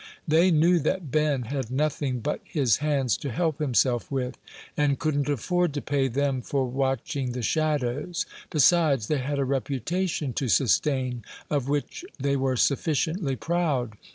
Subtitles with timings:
[0.27, 4.35] They knew that Ben had nothing but his hands to help himself with,
[4.75, 10.33] and couldn't afford to pay them for watching the shadows; besides, they had a reputation
[10.33, 13.93] to sustain, of which they were sufficiently proud.